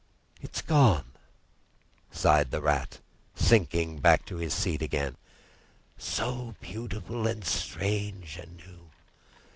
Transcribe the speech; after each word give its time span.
"It's 0.41 0.63
gone!" 0.63 1.11
sighed 2.11 2.49
the 2.49 2.59
Rat, 2.59 2.97
sinking 3.35 3.99
back 3.99 4.31
in 4.31 4.39
his 4.39 4.51
seat 4.51 4.81
again. 4.81 5.15
"So 5.95 6.55
beautiful 6.59 7.27
and 7.27 7.45
strange 7.45 8.37
and 8.37 8.57
new. 8.57 8.89